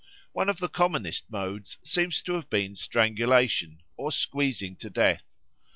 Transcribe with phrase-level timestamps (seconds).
[0.31, 5.25] One of the commonest modes seems to have been strangulation, or squeezing to death.